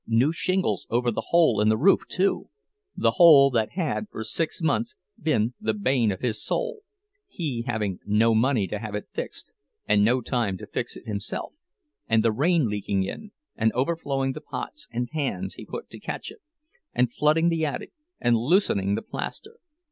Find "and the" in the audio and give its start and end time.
12.07-12.31